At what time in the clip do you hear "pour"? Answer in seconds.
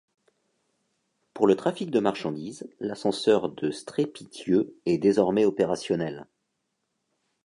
1.35-1.45